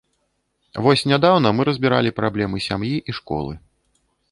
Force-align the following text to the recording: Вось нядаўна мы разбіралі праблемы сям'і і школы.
Вось 0.85 1.03
нядаўна 1.11 1.51
мы 1.59 1.67
разбіралі 1.69 2.15
праблемы 2.21 2.57
сям'і 2.71 2.95
і 3.13 3.19
школы. 3.21 3.53